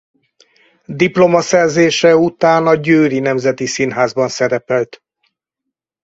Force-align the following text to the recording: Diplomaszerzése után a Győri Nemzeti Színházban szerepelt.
Diplomaszerzése 0.87 2.15
után 2.17 2.67
a 2.67 2.75
Győri 2.75 3.19
Nemzeti 3.19 3.65
Színházban 3.65 4.27
szerepelt. 4.27 5.01